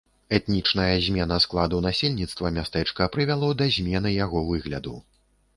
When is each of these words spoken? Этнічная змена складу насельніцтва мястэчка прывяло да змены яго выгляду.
Этнічная 0.35 0.95
змена 1.07 1.37
складу 1.45 1.81
насельніцтва 1.87 2.53
мястэчка 2.57 3.09
прывяло 3.17 3.51
да 3.61 3.71
змены 3.77 4.15
яго 4.25 4.47
выгляду. 4.53 4.97